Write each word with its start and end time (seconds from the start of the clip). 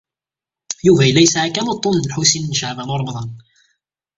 Yuba 0.85 1.03
yella 1.05 1.21
yesɛa 1.23 1.49
kan 1.49 1.71
uḍḍun 1.71 1.95
n 2.01 2.07
Lḥusin 2.09 2.45
n 2.53 2.57
Caɛban 2.59 2.93
u 2.93 2.95
Ṛemḍan. 2.99 3.29